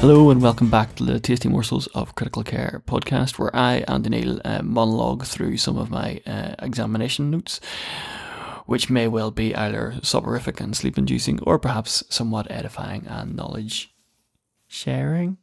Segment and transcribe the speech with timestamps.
[0.00, 4.08] Hello and welcome back to the Tasty Morsels of Critical Care podcast, where I, Andy
[4.08, 7.60] Neill, uh, monologue through some of my uh, examination notes,
[8.64, 13.92] which may well be either soporific and sleep inducing, or perhaps somewhat edifying and knowledge
[14.66, 15.36] sharing.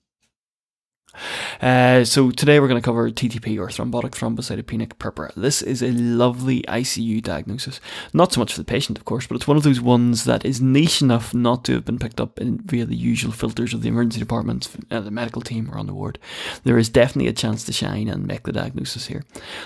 [1.61, 5.31] Uh, so today we're going to cover TTP or thrombotic thrombocytopenic purpura.
[5.35, 7.79] This is a lovely ICU diagnosis.
[8.13, 10.45] Not so much for the patient, of course, but it's one of those ones that
[10.45, 13.81] is niche enough not to have been picked up in, via the usual filters of
[13.81, 16.19] the emergency department, uh, the medical team, or on the ward.
[16.63, 19.23] There is definitely a chance to shine and make the diagnosis here.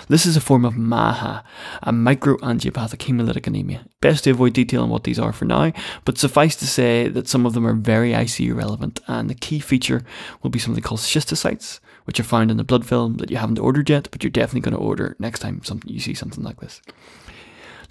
[0.08, 1.44] This is a form of MAHA,
[1.82, 3.86] a microangiopathic hemolytic anemia.
[4.00, 5.72] Best to avoid detail on what these are for now,
[6.04, 9.60] but suffice to say that some of them are very ICU relevant, and the key
[9.60, 10.02] feature
[10.42, 13.36] will be something called schistocytes sites, which are found in the blood film that you
[13.36, 16.42] haven't ordered yet, but you're definitely going to order next time something you see something
[16.42, 16.80] like this.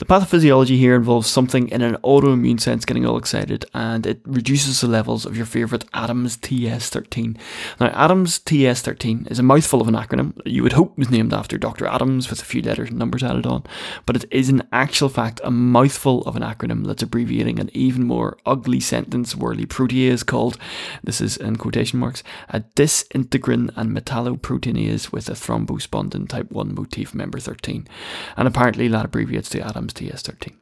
[0.02, 4.81] The pathophysiology here involves something in an autoimmune sense getting all excited, and it reduces
[4.81, 7.38] the levels of your favourite ADAMTS13.
[7.80, 11.56] Now, ADAMTS13 is a mouthful of an acronym that you would hope was named after
[11.59, 11.86] Dr.
[11.86, 13.64] Adams with a few letters and numbers added on,
[14.08, 18.03] but it is in actual fact a mouthful of an acronym that's abbreviating an even
[18.03, 20.58] more ugly sentence worldly protease called,
[21.03, 27.14] this is in quotation marks, a disintegrin and metalloproteinase with a thrombospondin type 1 motif
[27.14, 27.88] member 13.
[28.36, 30.53] And apparently that abbreviates to Adams TS13.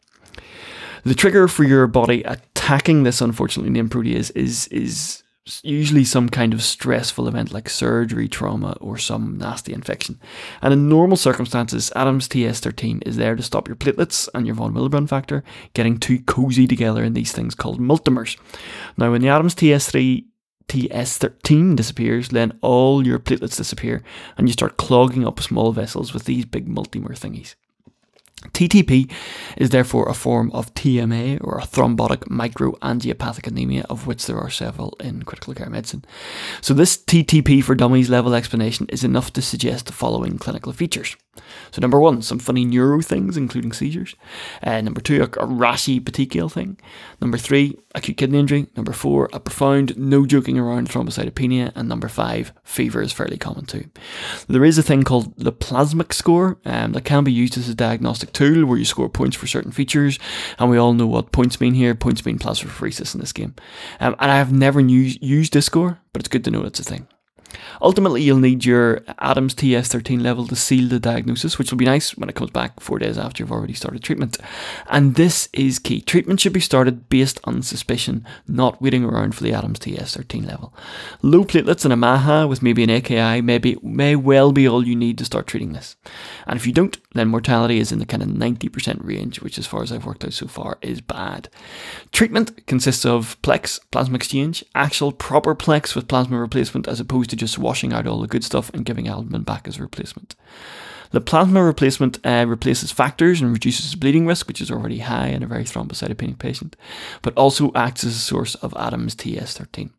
[1.03, 5.23] The trigger for your body attacking this unfortunately named protease is is
[5.63, 10.19] usually some kind of stressful event like surgery, trauma, or some nasty infection.
[10.61, 15.09] And in normal circumstances, ADAMTS13 is there to stop your platelets and your von Willebrand
[15.09, 18.37] factor getting too cozy together in these things called multimers.
[18.97, 20.25] Now, when the Adams TS3
[20.67, 24.03] TS13 disappears, then all your platelets disappear
[24.37, 27.55] and you start clogging up small vessels with these big multimer thingies.
[28.47, 29.11] TTP
[29.57, 34.49] is therefore a form of TMA or a thrombotic microangiopathic anemia, of which there are
[34.49, 36.05] several in critical care medicine.
[36.61, 41.15] So, this TTP for dummies level explanation is enough to suggest the following clinical features.
[41.71, 44.15] So, number one, some funny neuro things, including seizures.
[44.63, 46.79] Uh, number two, a, a rashy petechial thing.
[47.21, 48.67] Number three, acute kidney injury.
[48.75, 51.71] Number four, a profound, no joking around thrombocytopenia.
[51.75, 53.85] And number five, fever is fairly common too.
[54.47, 57.75] There is a thing called the plasmic score um, that can be used as a
[57.75, 60.19] diagnostic tool where you score points for certain features.
[60.57, 61.95] And we all know what points mean here.
[61.95, 63.55] Points mean plasmapheresis in this game.
[63.99, 66.83] Um, and I have never used this score, but it's good to know it's a
[66.83, 67.07] thing.
[67.81, 72.29] Ultimately, you'll need your ADAMTS13 level to seal the diagnosis, which will be nice when
[72.29, 74.37] it comes back four days after you've already started treatment.
[74.89, 76.01] And this is key.
[76.01, 80.73] Treatment should be started based on suspicion, not waiting around for the ADAMTS13 level.
[81.21, 84.85] Low platelets and a MAHA with maybe an AKI may, be, may well be all
[84.85, 85.95] you need to start treating this.
[86.45, 89.67] And if you don't, then mortality is in the kind of 90% range, which, as
[89.67, 91.49] far as I've worked out so far, is bad.
[92.11, 97.35] Treatment consists of Plex, plasma exchange, actual proper Plex with plasma replacement, as opposed to
[97.39, 100.35] just washing out all the good stuff and giving albumin back as a replacement.
[101.11, 105.41] The plasma replacement uh, replaces factors and reduces bleeding risk, which is already high in
[105.41, 106.75] a very thrombocytopenic patient,
[107.23, 109.89] but also acts as a source of ADAMTS13.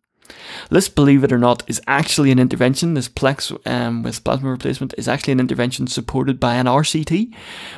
[0.71, 2.95] This, believe it or not, is actually an intervention.
[2.95, 7.33] This Plex um, with plasma replacement is actually an intervention supported by an RCT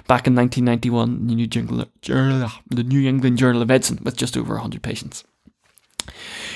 [0.07, 5.25] back in 1991 in the New England Journal of Medicine with just over 100 patients.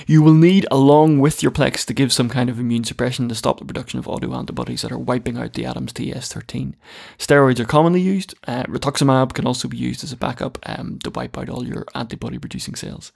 [0.07, 3.35] You will need, along with your Plex, to give some kind of immune suppression to
[3.35, 6.75] stop the production of autoantibodies that are wiping out the ADAMTS13.
[7.19, 8.35] Steroids are commonly used.
[8.47, 11.87] Uh, rituximab can also be used as a backup um, to wipe out all your
[11.95, 13.13] antibody producing cells.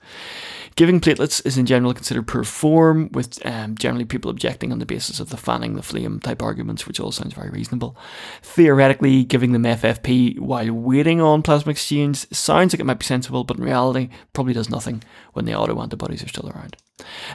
[0.75, 4.85] Giving platelets is in general considered poor form, with um, generally people objecting on the
[4.85, 7.95] basis of the fanning the flame type arguments, which all sounds very reasonable.
[8.41, 13.43] Theoretically, giving them FFP while waiting on plasma exchange sounds like it might be sensible,
[13.43, 15.03] but in reality, probably does nothing
[15.33, 15.53] when the
[16.23, 16.77] are still around.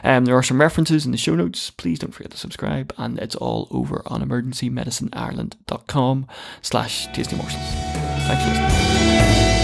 [0.03, 1.71] Um, there are some references in the show notes.
[1.71, 6.27] Please don't forget to subscribe, and it's all over on emergencymedicine.ireland.com
[6.61, 7.63] slash tasty morsels.
[7.63, 9.56] Thanks for listening.